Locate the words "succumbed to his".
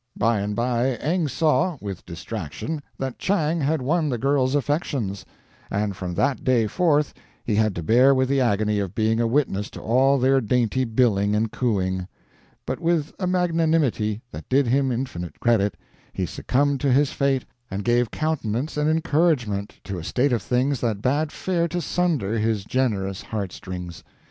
16.25-17.11